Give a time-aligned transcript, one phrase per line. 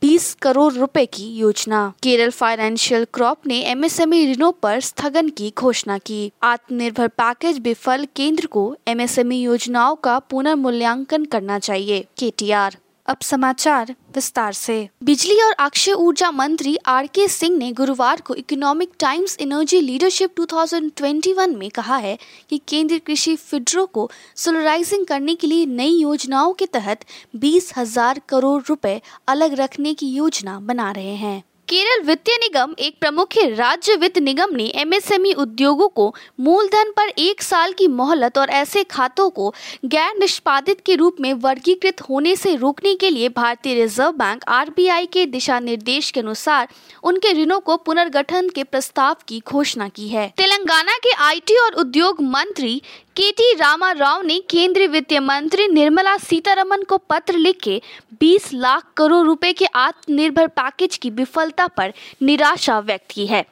[0.00, 5.98] 20 करोड़ रुपए की योजना। केरल फाइनेंशियल क्रॉप ने एमएसएमई ऋणों पर स्थगन की घोषणा
[5.98, 13.94] की। आत्मनिर्भर पैकेज विफल केंद्र को एमएसएमई योजनाओं का पुनर्मूल्यांकन करना चाहिए। केटीआर अब समाचार
[14.14, 19.36] विस्तार से। बिजली और अक्षय ऊर्जा मंत्री आर के सिंह ने गुरुवार को इकोनॉमिक टाइम्स
[19.40, 22.16] एनर्जी लीडरशिप 2021 में कहा है
[22.50, 27.04] कि केंद्रीय कृषि फिडरों को सोलराइजिंग करने के लिए नई योजनाओं के तहत
[27.36, 32.96] बीस हज़ार करोड़ रुपए अलग रखने की योजना बना रहे हैं। केरल वित्तीय निगम, एक
[33.00, 38.50] प्रमुख राज्य वित्त निगम ने एमएसएमई उद्योगों को मूलधन पर एक साल की मोहलत और
[38.50, 39.48] ऐसे खातों को
[39.84, 45.06] गैर निष्पादित के रूप में वर्गीकृत होने से रोकने के लिए भारतीय रिज़र्व बैंक आरबीआई
[45.06, 46.68] के दिशा निर्देश के अनुसार
[47.02, 52.22] उनके ऋणों को पुनर्गठन के प्रस्ताव की घोषणा की है। तेलंगाना के आईटी और उद्योग
[52.22, 52.80] मंत्री
[53.16, 57.80] के टी रामा राव ने केंद्रीय वित्त मंत्री निर्मला सीतारमन को पत्र लिख के
[58.20, 63.44] 20 लाख करोड़ रुपए के आत्मनिर्भर पैकेज की विफलता पर निराशा व्यक्त की है।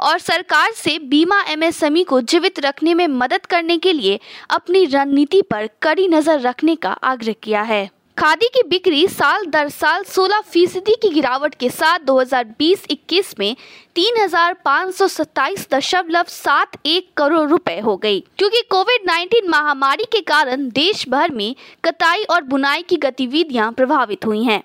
[0.00, 4.18] और सरकार से बीमा एमएसएमई को जीवित रखने में मदद करने के लिए
[4.50, 9.68] अपनी रणनीति पर कड़ी नज़र रखने का आग्रह किया है। खादी की बिक्री साल दर
[9.68, 13.56] साल 16 फ़ीसदी की गिरावट के साथ 2020-21 में
[13.94, 19.48] तीन हज़ार पाँच सौ सत्ताईस दशमलव सात एक करोड़ रुपए हो गई। क्योंकि कोविड 19
[19.48, 24.62] महामारी के कारण देश भर में कताई और बुनाई की गतिविधियाँ प्रभावित हुई हैं।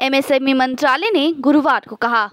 [0.00, 2.28] एमएसएमई मंत्रालय ने गुरुवार को कहा।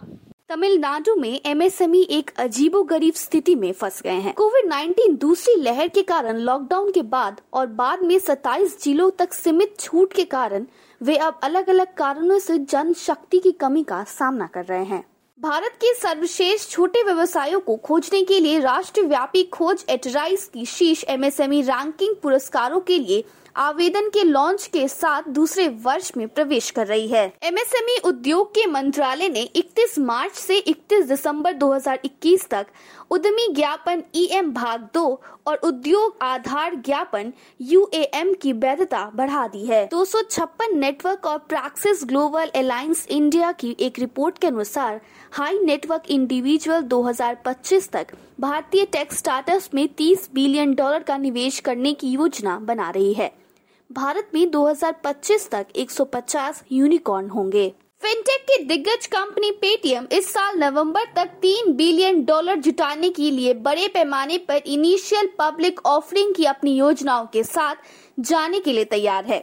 [0.49, 6.01] तमिलनाडु में एमएसएमई एक अजीबोगरीब स्थिति में फंस गए हैं। कोविड 19 दूसरी लहर के
[6.01, 10.65] कारण लॉकडाउन के बाद और बाद में 27 जिलों तक सीमित छूट के कारण
[11.01, 15.03] वे अब अलग अलग कारणों से जन शक्ति की कमी का सामना कर रहे हैं।
[15.39, 21.61] भारत के सर्वश्रेष्ठ छोटे व्यवसायों को खोजने के लिए राष्ट्रव्यापी खोज एटराइज की शीर्ष एमएसएमई
[21.61, 23.23] रैंकिंग पुरस्कारों के लिए
[23.55, 28.65] आवेदन के लॉन्च के साथ दूसरे वर्ष में प्रवेश कर रही है। एमएसएमई उद्योग के
[28.65, 32.65] मंत्रालय ने 31 मार्च से 31 दिसंबर 2021 तक
[33.11, 39.85] उद्यमी ज्ञापन ईएम भाग दो और उद्योग आधार ज्ञापन यूएएम की वैधता बढ़ा दी है।
[39.85, 44.99] दो सौ छप्पन नेटवर्क और प्रैक्सिस ग्लोबल अलायंस इंडिया की एक रिपोर्ट के अनुसार
[45.31, 51.93] हाई नेटवर्क इंडिविजुअल 2025 तक भारतीय टेक स्टार्टअप्स में 30 बिलियन डॉलर का निवेश करने
[51.93, 53.31] की योजना बना रही है।
[53.91, 61.05] भारत में 2025 तक 150 यूनिकॉर्न होंगे। फिनटेक की दिग्गज कंपनी पेटीएम इस साल नवंबर
[61.15, 66.75] तक तीन बिलियन डॉलर जुटाने के लिए बड़े पैमाने पर इनिशियल पब्लिक ऑफरिंग की अपनी
[66.75, 67.75] योजनाओं के साथ
[68.19, 69.39] जाने के लिए तैयार है।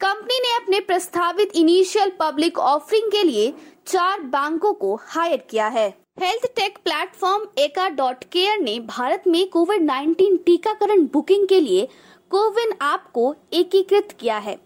[0.00, 3.52] कंपनी ने अपने प्रस्तावित इनिशियल पब्लिक ऑफरिंग के लिए
[3.86, 9.48] चार बैंकों को हायर किया है। Health tech platform Eka dot care ने भारत में
[9.48, 11.88] कोविड 19 टीकाकरण बुकिंग के लिए
[12.30, 14.58] कोविन ऐप को एकीकृत किया है।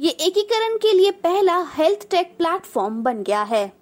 [0.00, 3.81] ये एकीकरण के लिए पहला हेल्थ टेक प्लेटफॉर्म बन गया है।